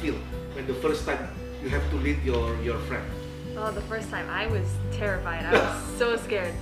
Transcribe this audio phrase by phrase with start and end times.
[0.00, 0.14] feel
[0.54, 1.28] when the first time
[1.62, 3.04] you have to lead your your friend?
[3.56, 5.44] Oh, the first time I was terrified.
[5.44, 6.54] I was so scared.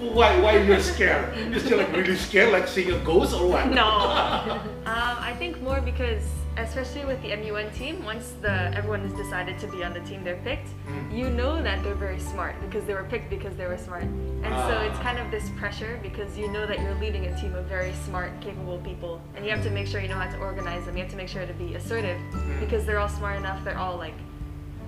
[0.00, 1.36] Why why you're scared?
[1.50, 3.70] You're still like really scared, like seeing a ghost or what?
[3.72, 3.88] No.
[4.86, 6.22] um, I think more because,
[6.56, 10.22] especially with the MUN team, once the everyone has decided to be on the team
[10.22, 10.68] they're picked.
[11.10, 14.04] You know that they're very smart because they were picked because they were smart.
[14.42, 15.06] And so it's Ah.
[15.06, 18.30] kind of this pressure because you know that you're leading a team of very smart,
[18.40, 20.94] capable people, and you have to make sure you know how to organize them.
[20.96, 22.18] You have to make sure to be assertive
[22.62, 23.62] because they're all smart enough.
[23.64, 24.14] They're all like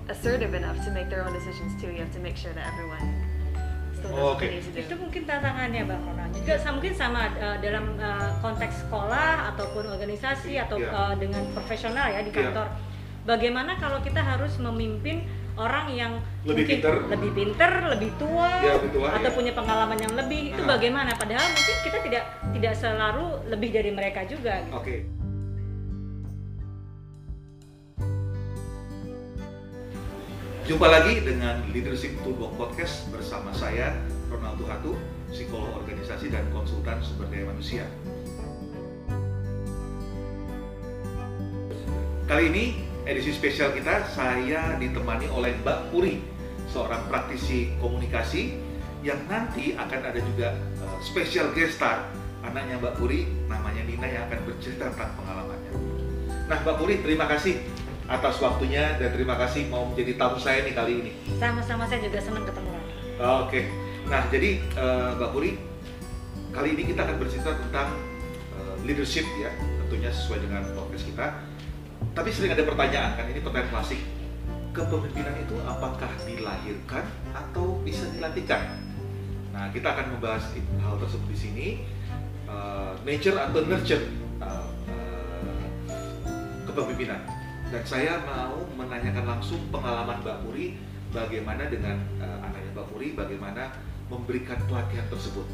[0.07, 1.91] assertive enough to make their own decisions too.
[1.91, 3.03] You have to make sure that everyone
[3.93, 4.63] still does what Okay.
[4.63, 9.91] itu mungkin tantangannya bang Ronald juga sa- mungkin sama uh, dalam uh, konteks sekolah ataupun
[9.91, 10.89] organisasi atau Iya.
[10.89, 12.71] uh, dengan profesional ya di kantor
[13.27, 15.27] bagaimana kalau kita harus memimpin
[15.59, 16.13] orang yang
[16.47, 16.93] Lebih mungkin pinter.
[17.11, 19.35] lebih pinter lebih tua, lebih tua, atau iya.
[19.35, 20.79] punya pengalaman yang lebih itu Nah.
[20.79, 22.23] bagaimana padahal mungkin kita tidak
[22.55, 24.75] tidak selalu lebih dari mereka juga gitu.
[24.79, 24.95] Oke.
[30.63, 33.97] Jumpa lagi dengan Leadership Toolbox Podcast bersama saya
[34.29, 34.93] Ronaldo Hatu,
[35.33, 37.89] psikolog organisasi dan konsultan sumber daya manusia.
[42.29, 42.65] Kali ini
[43.09, 46.21] edisi spesial kita saya ditemani oleh Mbak Puri,
[46.69, 48.53] seorang praktisi komunikasi
[49.01, 50.53] yang nanti akan ada juga
[50.85, 52.05] uh, special guest star
[52.45, 55.73] anaknya Mbak Puri namanya Nina yang akan bercerita tentang pengalamannya.
[56.45, 57.57] Nah Mbak Puri terima kasih
[58.05, 61.11] atas waktunya dan terima kasih mau menjadi tamu saya nih kali ini.
[61.41, 62.73] sama-sama saya juga senang ketemu.
[63.19, 63.69] Oke,
[64.05, 65.57] nah jadi eh, Mbak Puri
[66.53, 67.89] kali ini kita akan bercerita tentang
[68.57, 69.49] eh, leadership ya,
[69.85, 71.48] tentunya sesuai dengan podcast kita.
[72.19, 74.03] Tapi sering ada pertanyaan kan, ini pertanyaan klasik.
[74.75, 78.75] Kepemimpinan itu apakah dilahirkan atau bisa dilatihkan?
[79.55, 80.51] Nah, kita akan membahas
[80.83, 81.67] hal tersebut di sini.
[82.43, 84.03] Eh, nature atau nurture
[84.43, 85.31] eh, eh,
[86.67, 87.23] kepemimpinan.
[87.71, 90.75] Dan saya mau menanyakan langsung pengalaman Mbak Puri
[91.15, 93.71] bagaimana dengan eh, anaknya Mbak Puri, bagaimana
[94.11, 95.47] memberikan pelatihan tersebut.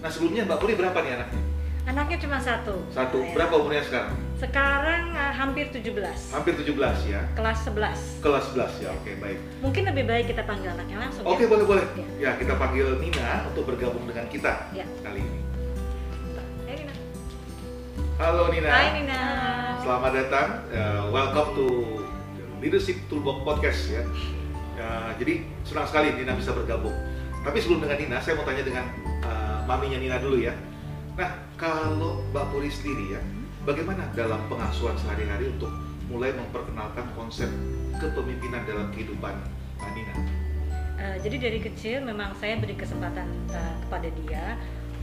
[0.00, 1.42] Nah sebelumnya Mbak Puri berapa nih anaknya?
[1.86, 3.20] anaknya cuma satu Satu.
[3.36, 4.25] Berapa umurnya sekarang?
[4.36, 5.96] Sekarang uh, hampir 17
[6.28, 6.76] Hampir 17
[7.08, 7.24] ya.
[7.32, 8.90] kelas 11 Kelas 11 ya.
[8.92, 9.38] Oke baik.
[9.64, 11.48] mungkin lebih baik kita panggil anaknya langsung Oke ya?
[11.48, 11.84] boleh boleh.
[11.96, 12.06] Ya.
[12.20, 14.84] Ya kita panggil Nina untuk bergabung dengan kita Ya.
[15.00, 15.40] kali ini.
[16.68, 16.94] Nina.
[18.16, 18.68] Halo Nina.
[18.68, 19.20] Hai Nina.
[19.80, 20.48] Selamat datang.
[20.68, 21.66] Uh, welcome to
[22.60, 24.02] Leadership Toolbox Podcast ya.
[24.76, 26.92] Ya, jadi senang sekali Nina bisa bergabung.
[27.40, 28.84] Tapi sebelum dengan Nina, saya mau tanya dengan
[29.24, 30.52] uh, maminya Nina dulu ya.
[31.16, 33.20] Nah, kalau Mbak Puri sendiri ya,
[33.66, 35.74] bagaimana dalam pengasuhan sehari-hari untuk
[36.06, 37.50] mulai memperkenalkan konsep
[37.98, 39.34] kepemimpinan dalam kehidupan
[39.82, 40.14] uh, Nina?
[40.96, 44.54] Uh, jadi dari kecil memang saya beri kesempatan uh, kepada dia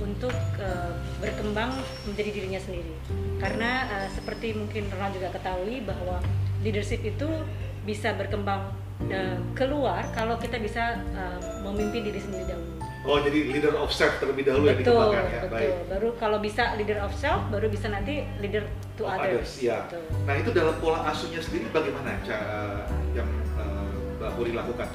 [0.01, 1.75] untuk uh, berkembang
[2.07, 2.95] menjadi dirinya sendiri.
[3.37, 6.23] Karena uh, seperti mungkin Ronald juga ketahui bahwa
[6.63, 7.27] leadership itu
[7.83, 8.73] bisa berkembang
[9.11, 11.37] uh, keluar kalau kita bisa uh,
[11.67, 12.82] memimpin diri sendiri dahulu.
[13.03, 15.41] Oh, jadi leader of self terlebih dahulu yang betul, dikembangkan ya.
[15.43, 15.51] betul.
[15.51, 15.73] Baik.
[15.91, 18.63] Baru kalau bisa leader of self, baru bisa nanti leader
[18.95, 19.59] to Of others.
[19.59, 19.83] ya.
[19.91, 20.03] Betul.
[20.23, 23.27] Nah, itu dalam pola asuhnya sendiri bagaimana cara yang
[23.59, 23.91] uh,
[24.23, 24.87] Mbak Puri lakukan?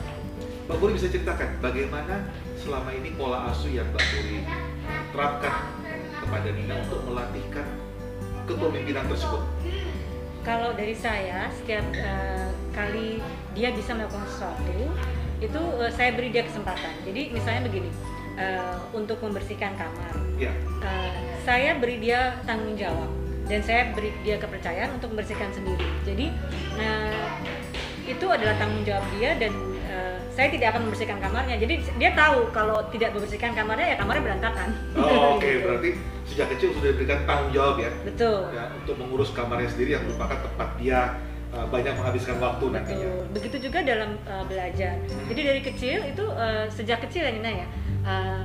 [0.64, 2.14] Mbak Puri bisa ceritakan bagaimana
[2.56, 4.36] selama ini pola asuh yang Mbak Puri
[5.12, 5.54] terapkan
[6.16, 7.66] kepada Nina untuk melatihkan
[8.48, 9.44] kepemimpinan tersebut.
[10.40, 13.20] Kalau dari saya, setiap eh, kali
[13.52, 14.80] dia bisa melakukan sesuatu,
[15.38, 16.93] itu eh, saya beri dia kesempatan.
[17.06, 17.91] Jadi misalnya begini,
[18.34, 21.10] eh, untuk membersihkan kamar, Ya, eh,
[21.43, 23.10] saya beri dia tanggung jawab
[23.49, 25.87] dan saya beri dia kepercayaan untuk membersihkan sendiri.
[26.04, 26.26] Jadi
[26.78, 27.31] eh,
[28.06, 29.50] itu adalah tanggung jawab dia dan
[29.84, 31.56] eh, saya tidak akan membersihkan kamarnya.
[31.59, 34.69] Jadi dia tahu kalau tidak membersihkan kamarnya ya kamarnya berantakan.
[34.94, 35.62] oh, oke Gitu.
[35.66, 35.91] berarti
[36.28, 38.53] sejak kecil sudah diberikan tanggung jawab ya, Betul.
[38.53, 41.16] ya untuk mengurus kamarnya sendiri yang merupakan tempat dia
[41.50, 43.09] uh, banyak menghabiskan waktu nantinya.
[43.09, 43.32] Betul.
[43.36, 44.94] Begitu juga dalam uh, belajar.
[45.28, 47.66] Jadi dari kecil itu uh, sejak kecil ya Nina ya.
[48.04, 48.42] uh,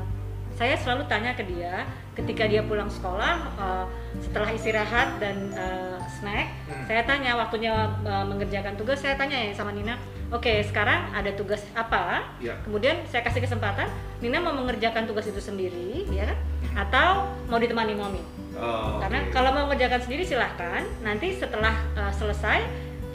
[0.53, 1.81] saya selalu tanya ke dia
[2.13, 3.89] ketika dia pulang sekolah uh,
[4.21, 6.85] setelah istirahat dan uh, snack, Hmm.
[6.85, 7.73] saya tanya waktunya
[8.05, 9.97] uh, mengerjakan tugas saya tanya ya sama Nina.
[10.29, 12.25] Oke, sekarang ada tugas apa?
[12.37, 12.53] Ya.
[12.65, 13.85] Kemudian saya kasih kesempatan
[14.21, 16.37] Nina mau mengerjakan tugas itu sendiri, ya kan?
[16.73, 17.09] Atau
[17.49, 18.21] mau ditemani mommy?
[18.53, 19.33] Oh, Karena oke.
[19.33, 20.85] kalau mau mengerjakan sendiri silahkan.
[21.01, 22.61] Nanti setelah uh, selesai,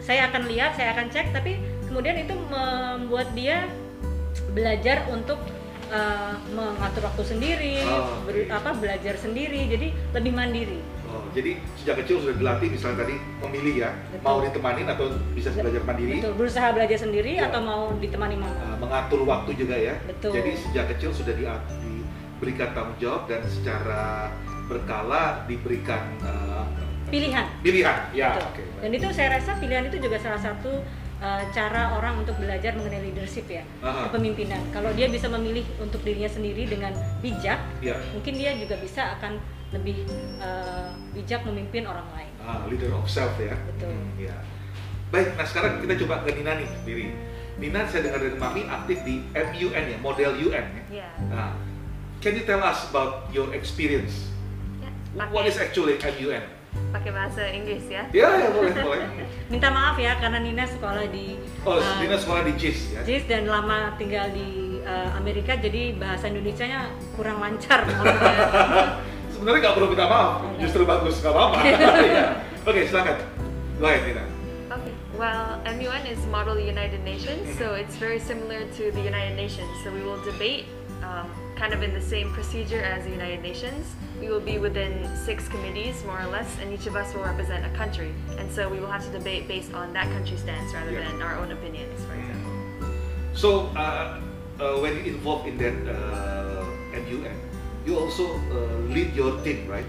[0.08, 1.36] saya akan lihat, saya akan cek.
[1.36, 3.68] Tapi kemudian itu membuat dia
[4.56, 5.36] belajar untuk
[5.92, 8.32] uh, mengatur waktu sendiri, Oh, oke.
[8.32, 9.68] ber- apa belajar sendiri.
[9.68, 10.80] Jadi lebih mandiri.
[11.08, 14.24] Oh, jadi sejak kecil sudah dilatih misalnya tadi memilih ya, Betul.
[14.24, 16.32] mau ditemanin atau bisa belajar mandiri, Betul.
[16.36, 17.48] Berusaha belajar sendiri Ya.
[17.48, 18.56] atau mau ditemani mama.
[18.64, 19.94] uh, mengatur waktu juga ya.
[20.04, 20.32] Betul.
[20.32, 21.48] Jadi sejak kecil sudah di-
[21.84, 24.32] diberikan tanggung jawab dan secara
[24.68, 26.64] berkala diberikan uh,
[27.08, 27.46] pilihan.
[27.60, 28.36] Pilihan, ya.
[28.38, 28.62] Oke.
[28.62, 28.80] baik.
[28.84, 30.70] Dan itu saya rasa pilihan itu juga salah satu
[31.22, 34.08] uh, cara orang untuk belajar mengenai leadership ya, Aha.
[34.10, 34.62] kepemimpinan.
[34.70, 37.98] Kalau dia bisa memilih untuk dirinya sendiri dengan bijak, Ya.
[38.14, 39.38] mungkin dia juga bisa akan
[39.68, 40.08] lebih
[40.40, 42.32] uh, bijak memimpin orang lain.
[42.40, 43.52] Ah, leader of self ya.
[43.68, 43.92] Betul.
[43.92, 44.36] Hmm, ya.
[45.12, 47.06] Baik, nah sekarang kita coba ke Nina nih, diri.
[47.58, 50.84] Nina saya dengar dari Mami aktif di MUN ya, model UN ya.
[51.04, 51.12] Yeah.
[51.28, 51.52] Nah,
[52.22, 54.30] can you tell us about your experience?
[54.78, 55.26] Yeah.
[55.28, 56.57] What is actually MUN?
[56.92, 58.04] Pakai bahasa Inggris ya.
[58.12, 59.06] Ya, ya boleh, boleh.
[59.52, 61.36] Minta maaf ya karena Nina sekolah di
[61.66, 63.00] Oh, uh, Nina sekolah di JIS ya.
[63.04, 67.84] JIS dan lama tinggal di uh, Amerika jadi bahasa Indonesianya kurang lancar.
[69.34, 71.56] Sebenarnya nggak perlu minta maaf, justru bagus, nggak apa-apa.
[72.08, 72.26] Iya.
[72.66, 73.16] Oke, silakan.
[73.78, 74.24] Go ahead, Nina.
[74.72, 74.92] Okay.
[75.14, 79.70] Well, MUN is Model United Nations, so it's very similar to the United Nations.
[79.82, 80.66] So we will debate
[81.02, 83.94] um, kind of in the same procedure as the United Nations.
[84.20, 87.64] We will be within six committees, more or less, and each of us will represent
[87.66, 88.12] a country.
[88.38, 91.06] And so we will have to debate based on that country's stance rather Yeah.
[91.10, 92.52] than our own opinions, for example.
[93.34, 94.18] So, uh,
[94.58, 97.36] uh, when you involved in that uh, MUN,
[97.86, 99.86] you also uh, lead your team, right?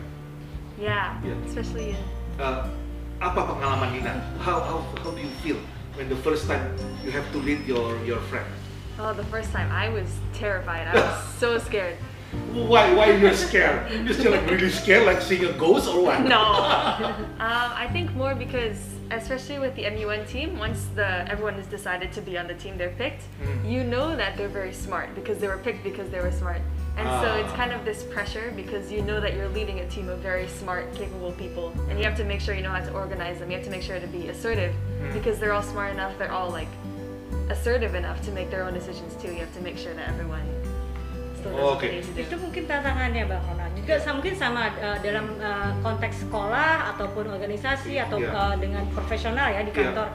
[0.80, 1.34] Yeah, Yeah.
[1.46, 2.02] especially in
[2.40, 2.72] Uh,
[3.20, 4.16] apa pengalaman Nina?
[4.40, 5.60] How, how how do you feel
[6.00, 6.72] when the first time
[7.04, 8.48] you have to lead your your friend?
[9.00, 10.88] Oh, the first time I was terrified.
[10.88, 11.96] I was so scared.
[12.54, 13.92] Why why you're scared?
[14.06, 16.22] You're still like really scared, like seeing a ghost or what?
[16.22, 16.36] No.
[17.40, 18.78] um, I think more because,
[19.10, 22.78] especially with the MUN team, once the everyone has decided to be on the team
[22.78, 23.72] they're picked, Mm.
[23.72, 26.62] you know that they're very smart because they were picked because they were smart.
[26.98, 27.56] And so it's Ah.
[27.56, 30.94] kind of this pressure because you know that you're leading a team of very smart,
[30.94, 33.50] capable people, and you have to make sure you know how to organize them.
[33.50, 35.14] You have to make sure to be assertive Mm.
[35.14, 36.14] because they're all smart enough.
[36.20, 36.68] They're all like
[37.48, 39.30] assertive enough to make their own decisions too.
[39.30, 40.46] You have to make sure that everyone
[41.36, 41.88] still does what Okay.
[41.88, 42.22] they need to do.
[42.22, 47.32] itu mungkin tantangannya bang Ronald juga sa- mungkin sama uh, dalam uh, konteks sekolah ataupun
[47.32, 48.30] organisasi atau Iya.
[48.30, 50.12] uh, dengan profesional ya di kantor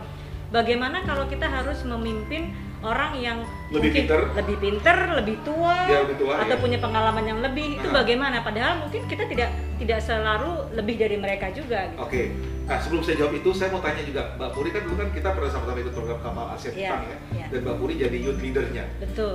[0.50, 2.52] bagaimana kalau kita harus memimpin
[2.84, 4.20] orang yang Lebih mungkin pinter.
[4.34, 6.60] lebih pinter lebih tua, Ya, lebih tua, atau iya.
[6.60, 7.94] punya pengalaman yang lebih itu Nah.
[7.96, 11.98] bagaimana padahal mungkin kita tidak tidak selalu lebih dari mereka juga gitu.
[11.98, 12.22] Oke,
[12.62, 15.28] nah sebelum saya jawab itu, saya mau tanya juga, Mbak Puri kan dulu kan kita
[15.30, 17.46] pernah sama-sama ikut program kapal Asia Iya, Jepang ya, iya.
[17.48, 18.84] dan Mbak Puri jadi youth leadernya.
[19.00, 19.34] betul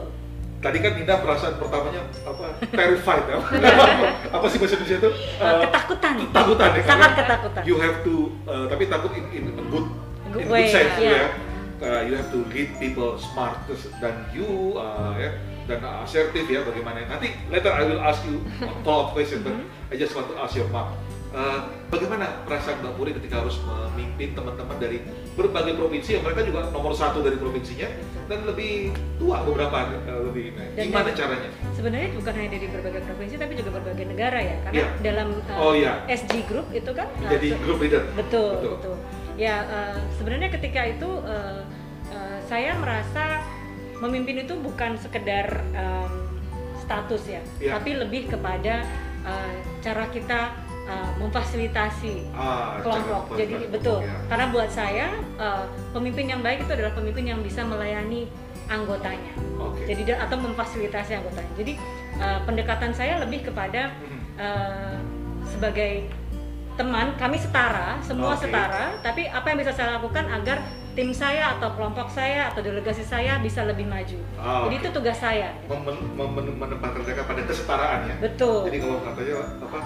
[0.60, 2.52] Tadi kan Nina perasaan pertamanya apa?
[2.78, 3.38] Terrified ya?
[4.30, 5.10] apa sih bahasa Indonesia itu?
[5.38, 9.44] Uh, ketakutan ketakutan ya, sangat karena ketakutan You have to, uh, tapi takut in, in
[9.50, 9.88] a good,
[10.30, 11.12] Good way, good sense ya.
[11.16, 11.26] ya.
[11.80, 14.46] Uh, you have to lead people smart terus- dan you
[14.76, 15.32] uh, ya
[15.64, 17.06] dan assertif ya bagaimana.
[17.06, 19.90] Nanti later I will ask you a follow up question, but Mm-hmm.
[19.90, 20.92] I just want to ask your mom.
[21.30, 24.98] Uh, bagaimana perasaan Mbak Puri ketika harus memimpin teman-teman dari
[25.34, 27.86] berbagai provinsi yang mereka juga nomor satu dari provinsinya
[28.26, 30.58] dan lebih tua beberapa uh, lebih.
[30.58, 31.50] Nah, Dan- gimana dan- caranya?
[31.72, 34.88] sebenarnya bukan hanya dari berbagai provinsi tapi juga berbagai negara ya karena Iya.
[35.00, 35.94] dalam uh, Oh, iya.
[36.08, 38.04] SG Group itu kan uh, Jadi se- group leader.
[38.12, 38.74] betul Betul.
[38.76, 38.96] betul,
[39.40, 41.64] ya uh, sebenarnya ketika itu uh,
[42.12, 43.40] uh, saya merasa
[44.04, 46.28] memimpin itu bukan sekedar um,
[46.84, 47.80] status ya Iya.
[47.80, 48.84] tapi lebih kepada
[49.24, 50.52] uh, cara kita
[50.90, 53.38] uh, memfasilitasi Ah, kelompok.
[53.38, 54.04] Jadi betul.
[54.04, 54.16] Ya.
[54.28, 55.08] Karena buat saya
[55.38, 55.64] uh,
[55.94, 58.28] pemimpin yang baik itu adalah pemimpin yang bisa melayani
[58.68, 59.34] anggotanya.
[59.62, 59.86] Oke.
[59.86, 61.54] Jadi atau memfasilitasi anggotanya.
[61.56, 61.74] Jadi
[62.20, 63.94] uh, pendekatan saya lebih kepada
[64.42, 64.98] uh,
[65.46, 66.10] sebagai
[66.80, 68.48] teman, kami setara, semua Oke.
[68.48, 70.64] setara, tapi apa yang bisa saya lakukan agar
[70.96, 74.16] tim saya atau kelompok saya atau delegasi saya bisa lebih maju.
[74.40, 75.52] Ah, Jadi itu tugas saya.
[75.68, 78.16] Mem- mem- mem- menempatkan mereka pada kesetaraan ya.
[78.24, 78.72] Betul.
[78.72, 79.80] Jadi kalau katanya apa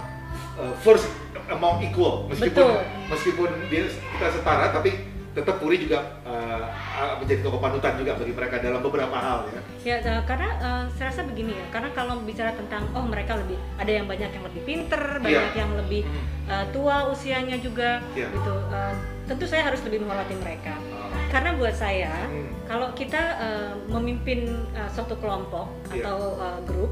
[0.61, 1.09] uh, first
[1.49, 2.73] among equal meskipun Betul.
[3.11, 8.33] meskipun dia kita setara tapi tetap Puri juga uh, uh, menjadi tokoh panutan juga bagi
[8.37, 9.61] mereka dalam beberapa hal ya.
[9.83, 13.59] Ya, eh, karena eh, saya rasa begini ya, karena kalau bicara tentang oh mereka lebih
[13.75, 15.59] ada yang banyak yang lebih pinter, banyak Iya.
[15.59, 16.23] yang lebih Hmm.
[16.47, 18.31] eh, tua usianya juga, Iya.
[18.31, 18.53] gitu.
[18.71, 18.93] Eh,
[19.27, 20.75] tentu saya harus lebih menghormati mereka.
[20.87, 22.47] Uh, Karena buat saya, Hmm.
[22.63, 26.05] kalau kita eh, memimpin eh, suatu kelompok Iya.
[26.05, 26.91] atau eh, grup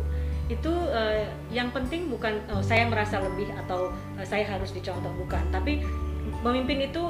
[0.49, 3.87] itu eh, yang penting bukan oh, saya merasa lebih atau
[4.19, 5.79] eh, saya harus dicontoh bukan, tapi
[6.43, 7.03] memimpin itu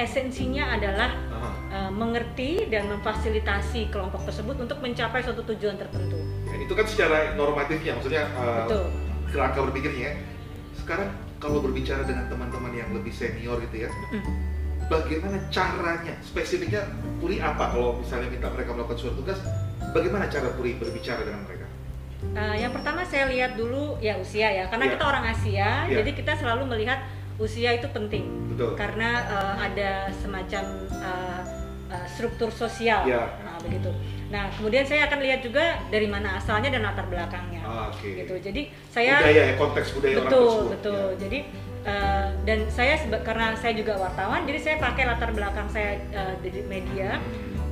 [0.00, 6.16] esensinya adalah uh, eh, mengerti dan memfasilitasi kelompok tersebut untuk mencapai suatu tujuan tertentu.
[6.48, 8.84] ya, itu kan secara normatifnya maksudnya uh, Betul.
[9.32, 10.08] kerangka berpikirnya.
[10.08, 10.14] ya.
[10.76, 14.24] Sekarang kalau berbicara dengan teman-teman yang lebih senior gitu ya, Mm.
[14.86, 16.84] bagaimana caranya spesifiknya
[17.22, 19.38] Puri apa kalau misalnya minta mereka melakukan suatu tugas,
[19.94, 21.66] bagaimana cara Puri berbicara dengan mereka?
[22.22, 24.92] Eh, yang pertama saya lihat dulu ya usia ya, karena Iya.
[24.94, 25.96] kita orang Asia, Iya.
[26.02, 27.02] jadi kita selalu melihat
[27.42, 28.22] usia itu penting
[28.54, 28.78] Betul.
[28.78, 31.40] karena eh, ada semacam eh,
[31.90, 33.02] eh, struktur sosial.
[33.02, 33.26] Iya.
[33.42, 33.90] Nah, begitu.
[34.30, 37.60] Nah, kemudian saya akan lihat juga dari mana asalnya dan latar belakangnya.
[37.62, 38.22] Ah, Oke.
[38.22, 38.34] Gitu.
[38.38, 40.70] Jadi saya budaya ya konteks budaya orang betul tersebut.
[40.72, 41.04] betul.
[41.04, 41.18] Ya.
[41.20, 41.38] Jadi
[41.82, 46.62] eh, dan saya karena saya juga wartawan, jadi saya pakai latar belakang saya eh, di
[46.64, 47.18] media.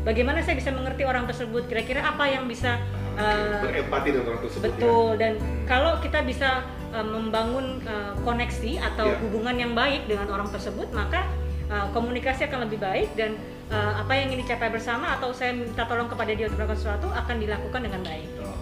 [0.00, 1.68] Bagaimana saya bisa mengerti orang tersebut?
[1.68, 2.80] Kira-kira apa yang bisa
[3.20, 3.68] Ah, oke.
[3.68, 4.64] berempati dengan orang tersebut.
[4.64, 5.64] Betul dan Hmm.
[5.68, 9.18] kalau kita bisa uh, membangun uh, koneksi atau Iya.
[9.26, 11.26] hubungan yang baik dengan orang tersebut maka
[11.70, 13.38] uh, komunikasi akan lebih baik dan
[13.70, 17.08] uh, apa yang ingin dicapai bersama atau saya minta tolong kepada dia untuk melakukan sesuatu
[17.14, 18.28] akan dilakukan dengan baik.
[18.42, 18.58] Oh.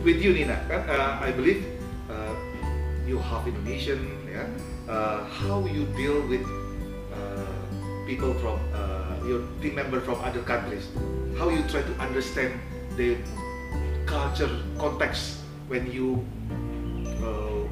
[0.00, 1.60] With you Nina, kan uh, I believe
[2.08, 2.32] uh,
[3.04, 4.48] you half Indonesian, ya.
[4.88, 6.42] Uh, how you deal with
[7.12, 7.52] uh,
[8.08, 10.88] people from uh, your team member from other countries?
[11.36, 12.56] How you try to understand
[12.96, 13.20] the
[14.08, 16.24] culture context when you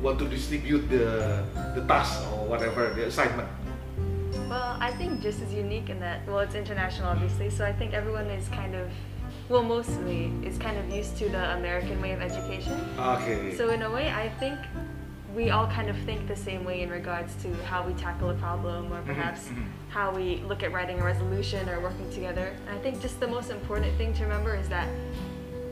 [0.03, 3.49] want to distribute the the task or whatever the assignment?
[4.49, 7.93] Well, I think just as unique in that, well, it's international, obviously, so I think
[7.93, 8.89] everyone is kind of,
[9.51, 12.81] well, mostly is kind of used to the American way of education.
[12.99, 13.55] Okay.
[13.55, 14.59] So, in a way, I think
[15.35, 18.35] we all kind of think the same way in regards to how we tackle a
[18.35, 19.67] problem or perhaps mhm.
[19.91, 22.57] how we look at writing a resolution or working together.
[22.67, 24.89] And I think just the most important thing to remember is that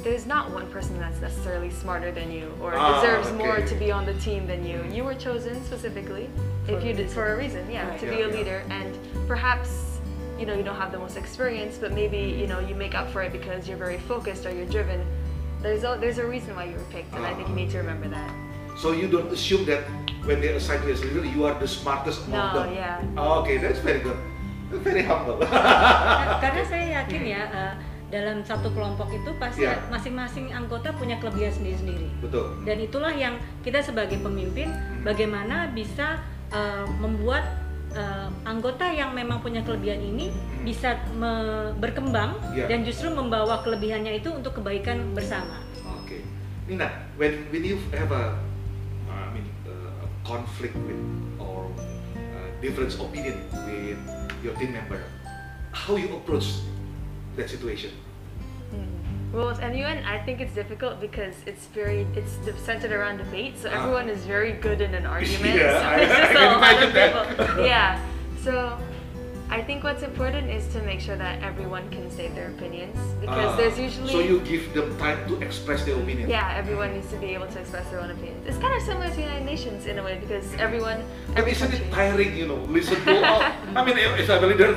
[0.06, 3.90] there's not one person that's necessarily smarter than you or Ah, deserves more to be
[3.90, 4.78] on the team than you.
[4.86, 6.30] You were chosen specifically
[6.64, 7.14] For if a you did reason.
[7.18, 7.98] for a reason, yeah, Right.
[7.98, 8.36] to Yeah, be a yeah.
[8.38, 8.94] leader and
[9.26, 9.98] perhaps
[10.38, 13.10] you know you don't have the most experience, but maybe you know you make up
[13.10, 15.02] for it because you're very focused or you're driven.
[15.64, 17.78] There's a, there's a reason why you were picked, and I think you need to
[17.82, 18.30] remember that.
[18.78, 19.82] So you don't assume that
[20.22, 22.74] when they assign you as leader, you are the smartest among No, them.
[22.78, 23.02] yeah.
[23.18, 24.18] Oh, okay, that's very good.
[24.86, 25.38] Very humble.
[25.42, 27.72] Nah, Karena saya yakin ya uh,
[28.06, 29.82] dalam satu kelompok itu pasti Iya.
[29.88, 32.06] masing-masing anggota punya kelebihan sendiri-sendiri.
[32.22, 32.62] Betul.
[32.62, 34.70] Dan itulah yang kita sebagai pemimpin
[35.02, 37.42] bagaimana bisa uh, membuat
[37.92, 40.62] uh, anggota yang memang punya kelebihan ini Hmm.
[40.62, 42.66] bisa me- berkembang Iya.
[42.68, 45.58] dan justru membawa kelebihannya itu untuk kebaikan bersama.
[46.04, 46.22] Okay.
[46.66, 48.38] Nina, when when you have a,
[49.06, 49.74] I mean, a
[50.22, 50.98] conflict with
[51.38, 51.66] or
[52.14, 53.34] uh, different opinion
[53.66, 53.98] with
[54.42, 55.02] your team member,
[55.70, 56.62] how you approach
[57.36, 57.90] that situation?
[59.32, 62.32] Well, with MUN, I think it's difficult because it's very it's
[62.64, 63.76] centered around debate, so Ah.
[63.82, 65.56] everyone is very good in an argument.
[65.56, 67.10] Yeah, so I- it's just can a lot of that.
[67.36, 67.64] people.
[67.72, 68.00] Yeah.
[68.46, 68.78] So
[69.50, 73.50] I think what's important is to make sure that everyone can say their opinions because
[73.52, 76.30] Ah, there's usually so you give them time to express their opinion.
[76.30, 78.42] yeah, everyone needs to be able to express their own opinions.
[78.48, 81.52] It's kind of similar to the United Nations in a way because everyone But every
[81.52, 83.42] isn't it tiring, you know, listen to all,
[83.74, 84.70] I mean, if if I'm a leader,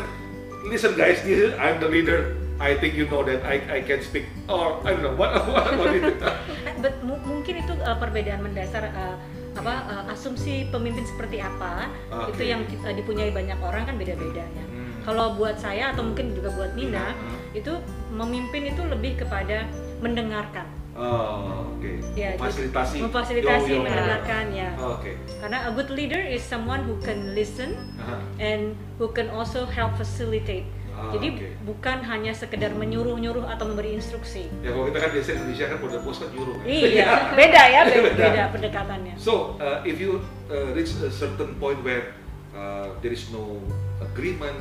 [0.74, 4.04] listen guys, this is- I'm the leader, I think you know that I, I can
[4.04, 6.20] speak, or I don't know, what, what, what is it?
[6.84, 9.16] But mu- mungkin itu uh, perbedaan mendasar uh,
[9.56, 12.36] apa uh, asumsi pemimpin seperti apa Oke.
[12.38, 14.66] itu yang kita, dipunyai banyak orang kan beda-beda ya.
[14.66, 14.92] Hmm.
[15.04, 17.40] Kalau buat saya atau mungkin juga buat Nina Hmm.
[17.52, 17.74] itu
[18.12, 19.64] memimpin itu lebih kepada
[20.00, 20.68] mendengarkan.
[20.94, 21.88] Oh, oke.
[22.12, 22.96] Ya, jadi Memfasilitasi.
[23.00, 23.84] memfasilitasi, Yo, yo.
[23.88, 24.70] mendengarkan ya.
[24.76, 25.16] Oh, Oke.
[25.40, 28.20] Karena a good leader is someone who can listen Aha.
[28.38, 30.68] and who can also help facilitate.
[31.00, 31.48] Ah, Jadi oke.
[31.64, 34.52] bukan hanya sekedar menyuruh-nyuruh atau memberi instruksi.
[34.60, 36.56] Ya kalau kita kan biasa di Indonesia kan pada bos kan nyuruh.
[36.60, 36.66] kan?
[36.68, 37.08] Iya,
[37.40, 38.24] beda ya, beda, Beda.
[38.28, 39.16] beda pendekatannya.
[39.16, 42.12] So, uh, if you uh, reach a certain point where
[42.52, 43.64] uh, there is no
[44.04, 44.60] agreement,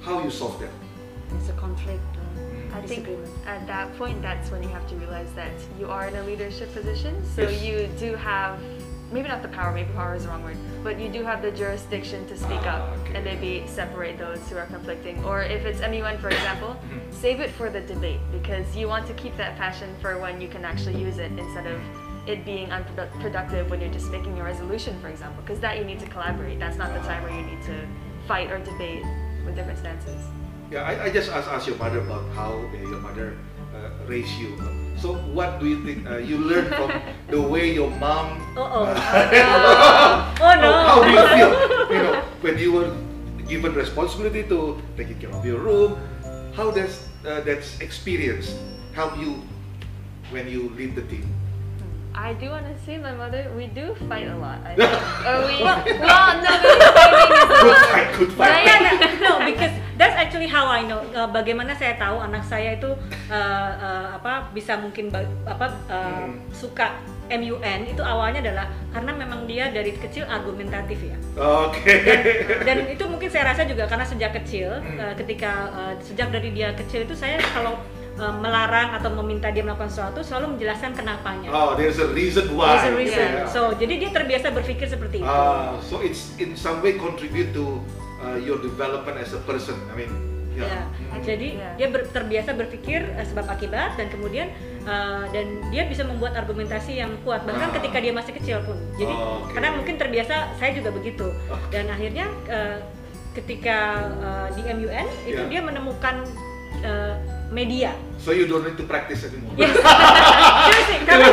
[0.00, 0.72] how you solve that?
[1.36, 2.00] It's a conflict.
[2.16, 3.04] uh, I think
[3.44, 6.72] at that point, that's when you have to realize that you are in a leadership
[6.72, 7.12] position.
[7.36, 7.60] So Yes.
[7.60, 8.56] you do have,
[9.14, 11.50] maybe not the power, maybe power is the wrong word, but you do have the
[11.52, 13.14] jurisdiction to speak Ah, up okay.
[13.14, 15.24] and maybe separate those who are conflicting.
[15.24, 17.00] Or if it's MUN, for example, Mhm.
[17.14, 20.48] save it for the debate because you want to keep that passion for when you
[20.48, 21.78] can actually use it instead of
[22.26, 26.00] it being unproductive when you're just making a resolution, for example, because that you need
[26.00, 26.58] to collaborate.
[26.58, 27.76] That's not the time where you need to
[28.26, 29.04] fight or debate
[29.46, 30.20] with different stances.
[30.72, 33.36] Yeah, I, I just asked, asked your mother about how uh, your mother
[33.76, 34.56] uh, raised you.
[35.04, 36.88] So, what do you think uh, you learned from
[37.28, 38.40] the way your mom?
[38.56, 38.84] Oh, oh.
[38.88, 40.72] uh, Oh no.
[40.72, 41.52] How, how do you feel?
[41.92, 42.88] You know, when you were
[43.44, 46.00] given responsibility to taking care of your room,
[46.56, 48.56] how does uh, that experience
[48.96, 49.44] help you
[50.32, 51.28] when you lead the team?
[52.16, 54.56] I do want to say, my mother, we do fight a lot.
[54.64, 54.88] I think.
[55.28, 57.13] or we, well, no, maybe fighting is a
[57.54, 58.66] Good fight, good Nah, fight.
[58.66, 61.00] ya, nah, no, because that's actually how I know.
[61.10, 62.90] Uh, bagaimana saya tahu anak saya itu
[63.28, 65.08] uh, uh, apa bisa mungkin
[65.44, 66.36] apa uh, Hmm.
[66.50, 71.16] suka MUN itu awalnya adalah karena memang dia dari kecil argumentatif ya.
[71.40, 71.94] Oke.
[72.62, 74.98] Dan itu mungkin saya rasa juga karena sejak kecil, Hmm.
[75.00, 77.80] uh, ketika uh, sejak dari dia kecil itu saya kalau
[78.16, 81.48] uh, melarang atau meminta dia melakukan sesuatu selalu menjelaskan kenapanya.
[81.48, 82.74] Oh, there's a reason why.
[82.76, 83.28] There's a reason.
[83.36, 83.46] Yeah.
[83.46, 85.26] So jadi dia terbiasa berpikir seperti itu.
[85.26, 87.82] Ah, so it's in some way contribute to
[88.20, 89.74] uh, your development as a person.
[89.88, 90.12] I mean,
[90.54, 90.70] Ya.
[90.70, 91.18] Ya, Hmm.
[91.20, 91.70] jadi Ya.
[91.74, 96.94] dia ber- terbiasa berpikir eh, sebab akibat dan kemudian eh, dan dia bisa membuat argumentasi
[96.94, 97.74] yang kuat bahkan Ah.
[97.74, 98.78] ketika dia masih kecil pun.
[98.94, 99.50] Jadi Oh, oke.
[99.50, 101.58] karena mungkin terbiasa saya juga begitu Oh.
[101.68, 102.78] dan akhirnya eh,
[103.34, 103.78] ketika
[104.14, 105.50] eh, di MUN itu Ya.
[105.50, 106.22] dia menemukan
[106.80, 107.14] eh,
[107.54, 107.94] media.
[108.18, 109.54] So you don't need to practice anymore.
[109.54, 109.70] Yes.
[110.66, 111.26] Seriously, karena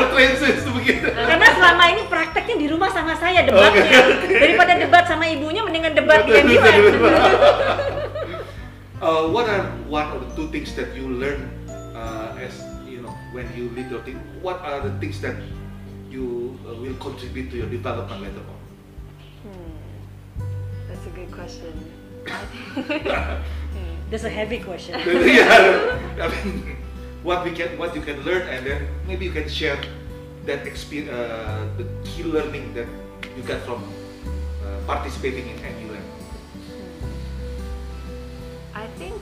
[0.78, 1.08] begitu.
[1.10, 4.38] karena selama ini prakteknya di rumah sama saya debatnya Oke, oke.
[4.38, 6.62] daripada debat sama ibunya mendingan debat di MUN.
[6.62, 7.10] betul.
[9.02, 11.50] Uh, what are one or the two things that you learn
[11.98, 12.54] uh, as
[12.86, 14.22] you know when you lead your team?
[14.46, 15.34] What are the things that
[16.14, 18.60] you uh, will contribute to your development later on?
[19.42, 19.74] Hmm.
[20.86, 21.74] That's a good question.
[22.28, 23.96] Hmm.
[24.12, 25.00] That's a heavy question.
[25.06, 26.76] yeah, I mean,
[27.24, 29.80] what we can, what you can learn, and then maybe you can share
[30.46, 32.88] that experience, uh, the key learning that
[33.38, 33.84] you got from
[34.66, 36.04] uh, participating in MUN.
[38.74, 39.22] I think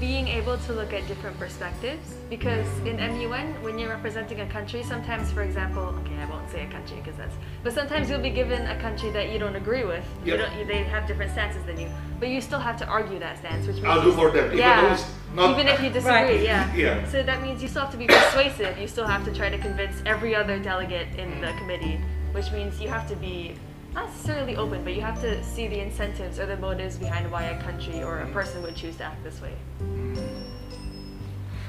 [0.00, 4.82] being able to look at different perspectives because in MUN when you're representing a country
[4.82, 8.30] sometimes for example okay I won't say a country because that's but sometimes you'll be
[8.30, 10.38] given a country that you don't agree with you Yeah.
[10.38, 11.88] don't, you, they have different stances than you
[12.20, 14.58] but you still have to argue that stance which means I'll do for them, even
[14.58, 16.42] yeah it's not- even if you disagree Right.
[16.42, 17.06] yeah Yeah.
[17.08, 19.58] so that means you still have to be persuasive you still have to try to
[19.58, 21.58] convince every other delegate in the mm.
[21.58, 22.00] committee
[22.32, 23.54] which means you have to be
[23.94, 27.44] not necessarily open, but you have to see the incentives or the motives behind why
[27.44, 28.32] a country or a mm.
[28.34, 29.54] person would choose to act this way.
[29.80, 30.20] Mm.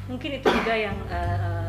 [0.07, 1.66] mungkin itu juga yang eh, apa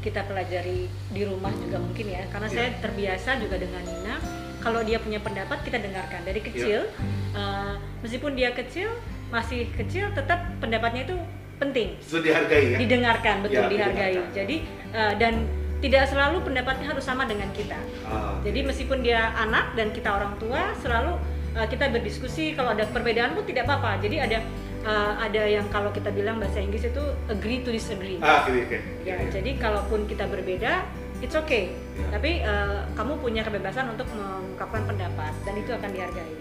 [0.00, 2.24] kita pelajari di rumah juga mungkin ya.
[2.28, 2.78] Karena saya Iya.
[2.80, 4.16] terbiasa juga dengan Nina.
[4.60, 6.20] Kalau dia punya pendapat kita dengarkan.
[6.24, 6.88] Dari kecil
[7.32, 8.90] eh, meskipun dia kecil
[9.30, 11.16] masih kecil tetap pendapatnya itu
[11.56, 11.96] penting.
[12.02, 12.78] So dihargai ya.
[12.78, 14.12] didengarkan betul Ya, dihargai.
[14.16, 14.34] didengarkan.
[14.34, 14.56] jadi
[14.90, 15.34] eh, dan
[15.80, 17.76] tidak selalu pendapatnya harus sama dengan kita.
[18.04, 21.16] Ah, jadi meskipun dia anak dan kita orang tua selalu
[21.56, 22.52] uh, kita berdiskusi.
[22.52, 23.96] Kalau ada perbedaan pun tidak apa-apa.
[24.04, 24.44] Jadi ada
[24.84, 28.16] uh, ada yang kalau kita bilang bahasa Inggris itu agree to disagree.
[28.20, 28.78] ah, oke, oke.
[29.04, 30.84] Ya, jadi kalaupun kita berbeda,
[31.20, 31.72] it's okay.
[31.96, 32.16] Ya.
[32.16, 36.34] Tapi uh, kamu punya kebebasan untuk mengungkapkan pendapat dan itu akan dihargai.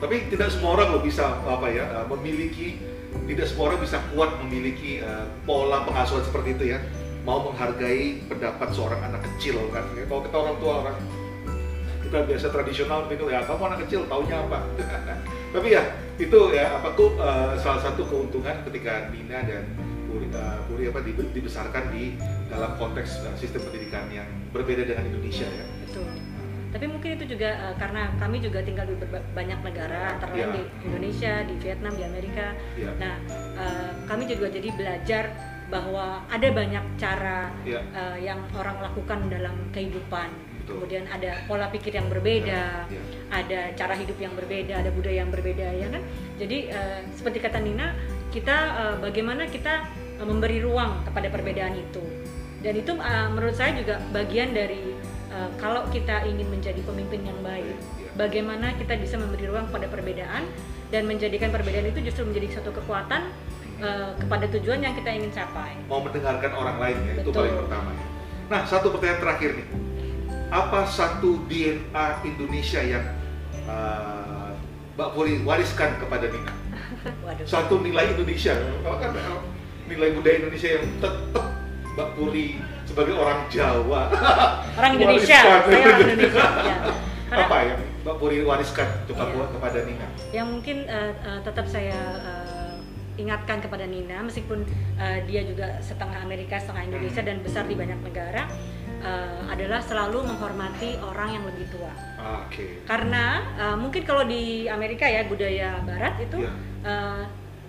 [0.00, 2.76] Tapi tidak semua orang loh bisa apa ya uh, memiliki
[3.24, 6.78] tidak semua orang bisa kuat memiliki uh, pola pengasuhan seperti itu ya.
[7.24, 9.80] Mau menghargai pendapat seorang anak kecil kan.
[9.96, 10.96] Ya, Kalau kita orang tua orang
[12.04, 14.60] kita biasa tradisional pikir ya kamu anak kecil taunya apa.
[15.54, 15.82] Tapi ya
[16.18, 19.62] itu ya apa ku uh, salah satu keuntungan ketika Nina dan
[20.10, 22.18] Puri, uh, Puri apa dibe- dibesarkan di
[22.50, 25.62] dalam konteks uh, sistem pendidikan yang berbeda dengan Indonesia ya.
[25.86, 26.10] Betul.
[26.74, 28.98] Tapi mungkin itu juga uh, karena kami juga tinggal di
[29.30, 30.54] banyak negara, antara lain Ya.
[30.58, 32.46] di Indonesia, di Vietnam, di Amerika.
[32.74, 32.90] Ya.
[32.98, 33.14] Nah,
[33.54, 35.24] uh, kami juga jadi belajar
[35.70, 37.78] bahwa ada banyak cara Ya.
[37.94, 40.34] uh, yang orang lakukan dalam kehidupan.
[40.64, 40.80] Betul.
[40.80, 43.00] Kemudian ada pola pikir yang berbeda, Ya.
[43.28, 46.00] ada cara hidup yang berbeda, ada budaya yang berbeda, ya kan?
[46.40, 47.92] Jadi uh, seperti kata Nina,
[48.32, 49.84] kita uh, bagaimana kita
[50.16, 52.00] uh, memberi ruang kepada perbedaan itu.
[52.64, 54.96] Dan itu uh, menurut saya juga bagian dari
[55.28, 58.08] uh, kalau kita ingin menjadi pemimpin yang baik, Ya.
[58.16, 60.48] bagaimana kita bisa memberi ruang pada perbedaan
[60.88, 63.28] dan menjadikan perbedaan itu justru menjadi suatu kekuatan
[63.84, 65.76] uh, kepada tujuan yang kita ingin capai.
[65.84, 68.04] mau mendengarkan orang lain ya itu paling pertama ya.
[68.44, 69.66] Nah satu pertanyaan terakhir nih,
[70.54, 73.02] apa satu DNA Indonesia yang
[73.66, 74.54] uh,
[74.94, 76.54] Mbak Puri wariskan kepada Nina?
[77.26, 77.42] Waduh.
[77.42, 79.42] Satu nilai Indonesia, kalau kan uh,
[79.90, 81.46] nilai budaya Indonesia yang tetap
[81.98, 84.06] Mbak Puri sebagai orang Jawa
[84.78, 85.66] Orang Indonesia, wariskan.
[85.66, 86.44] saya orang Indonesia.
[86.70, 86.76] ya.
[87.26, 89.32] Karena- apa yang Mbak Puri wariskan coba Iya.
[89.34, 90.06] buat kepada Nina?
[90.30, 92.74] yang mungkin uh, uh, tetap saya uh,
[93.14, 94.62] ingatkan kepada Nina meskipun
[94.98, 98.46] uh, dia juga setengah Amerika setengah Indonesia dan besar di banyak negara
[99.04, 102.80] uh, adalah selalu menghormati orang yang lebih tua Ah, Oke.
[102.82, 106.52] karena uh, mungkin kalau di Amerika ya budaya Barat itu Iya.
[106.82, 107.22] uh,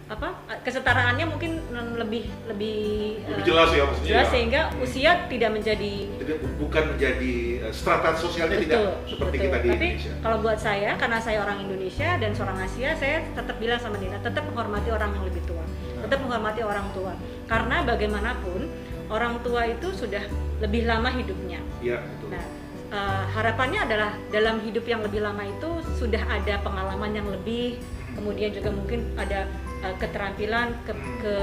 [0.06, 1.58] apa uh, kesetaraannya mungkin
[1.98, 2.80] lebih lebih
[3.26, 4.08] Lebih uh, jelas ya maksudnya.
[4.08, 4.32] jelas ya.
[4.32, 7.34] sehingga usia tidak menjadi Jadi bu- bukan menjadi
[7.66, 9.46] uh, strata sosialnya tidak seperti betul.
[9.50, 10.14] kita di Tapi Indonesia.
[10.22, 14.22] kalau buat saya, karena saya orang Indonesia dan seorang Asia, saya tetap bilang sama Nina,
[14.22, 15.66] tetap menghormati orang yang lebih tua,
[16.00, 17.14] tetap menghormati orang tua.
[17.46, 18.62] Karena bagaimanapun
[19.08, 20.22] orang tua itu sudah
[20.64, 21.60] lebih lama hidupnya.
[21.84, 22.28] Iya, betul.
[22.32, 22.46] Nah,
[22.92, 27.80] eh, harapannya adalah dalam hidup yang lebih lama itu sudah ada pengalaman yang lebih,
[28.16, 29.50] kemudian juga mungkin ada
[29.84, 31.36] eh, keterampilan, ke, ke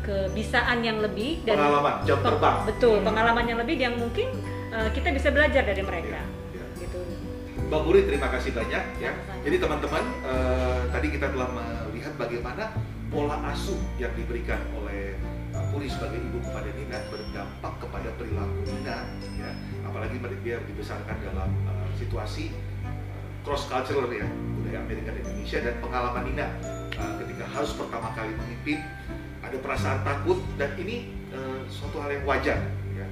[0.00, 2.56] kebisaan yang lebih dan Pengalaman, jam terbang.
[2.66, 4.32] Betul, pengalaman yang lebih yang mungkin
[4.72, 6.20] uh, kita bisa belajar dari mereka.
[6.80, 7.00] Gitu.
[7.68, 9.12] Mbak Puri terima kasih banyak ya.
[9.14, 9.44] Sama-sama.
[9.46, 12.64] Jadi teman-teman eh, tadi kita telah melihat bagaimana
[13.12, 14.58] pola asuh yang diberikan
[15.80, 19.00] Puri sebagai ibu kepada Nina berdampak kepada perilaku Nina
[19.40, 19.48] ya.
[19.88, 22.52] Apalagi dia dibesarkan dalam eh, situasi
[23.48, 24.28] cross cultural ya
[24.60, 26.52] budaya Amerika dan Indonesia dan pengalaman Nina
[27.00, 28.84] uh, ketika harus pertama kali memimpin
[29.40, 32.60] ada perasaan takut dan ini uh, suatu hal yang wajar
[32.92, 33.08] ya.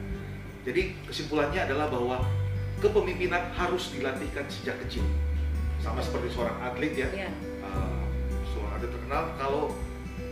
[0.69, 2.21] Jadi kesimpulannya adalah bahwa
[2.85, 5.09] kepemimpinan harus dilatihkan sejak kecil.
[5.81, 7.09] Sama seperti seorang atlet ya.
[7.17, 7.33] Ya,
[7.65, 8.05] Uh,
[8.53, 9.73] seorang atlet terkenal kalau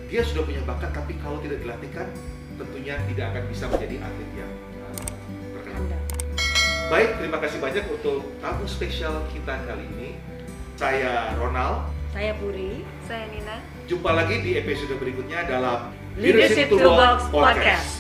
[0.07, 2.07] dia sudah punya bakat tapi kalau tidak dilatihkan
[2.57, 5.07] tentunya tidak akan bisa menjadi atlet yang uh,
[5.59, 5.83] terkenal.
[5.83, 5.99] Anda.
[6.87, 10.11] Baik, terima kasih banyak untuk tamu spesial kita kali ini.
[10.79, 11.91] Saya Ronald.
[12.15, 12.87] Saya Puri.
[13.05, 13.59] Saya Nina.
[13.91, 17.96] Jumpa lagi di episode berikutnya dalam Leadership Toolbox Podcast.